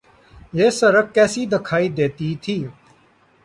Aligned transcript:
یہ 0.57 0.69
سڑک 0.79 1.07
کیسی 1.15 1.43
دکھائی 1.53 1.87
دیتی 1.97 2.29
تھی۔ 2.43 2.57